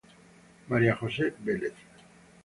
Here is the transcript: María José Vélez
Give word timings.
María 0.67 0.95
José 0.95 1.31
Vélez 1.41 1.75